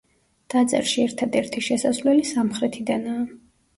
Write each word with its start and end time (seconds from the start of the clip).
ტაძარში 0.53 1.03
ერთადერთი 1.03 1.63
შესასვლელი 1.67 2.25
სამხრეთიდანაა. 2.33 3.25